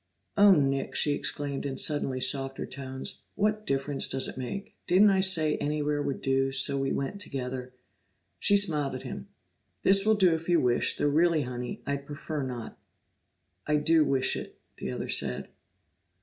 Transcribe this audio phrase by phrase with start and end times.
[0.35, 3.21] "Oh, Nick!" she exclaimed in suddenly softer tones.
[3.35, 4.73] "What difference does it make?
[4.87, 7.71] Didn't I say anywhere would do, so we went together?"
[8.39, 9.27] She smiled at him.
[9.83, 12.79] "This will do if you wish, though really, Honey, I'd prefer not."
[13.67, 15.49] "I do wish it," the other said.